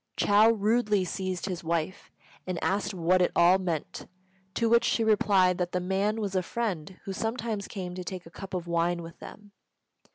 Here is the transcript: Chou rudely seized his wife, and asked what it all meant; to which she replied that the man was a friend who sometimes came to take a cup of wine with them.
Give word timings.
Chou 0.17 0.49
rudely 0.51 1.05
seized 1.05 1.45
his 1.45 1.63
wife, 1.63 2.09
and 2.47 2.57
asked 2.63 2.91
what 2.91 3.21
it 3.21 3.31
all 3.35 3.59
meant; 3.59 4.07
to 4.55 4.67
which 4.67 4.83
she 4.83 5.03
replied 5.03 5.59
that 5.59 5.73
the 5.73 5.79
man 5.79 6.19
was 6.19 6.33
a 6.35 6.41
friend 6.41 6.97
who 7.05 7.13
sometimes 7.13 7.67
came 7.67 7.93
to 7.93 8.03
take 8.03 8.25
a 8.25 8.31
cup 8.31 8.55
of 8.55 8.65
wine 8.65 9.03
with 9.03 9.19
them. 9.19 9.51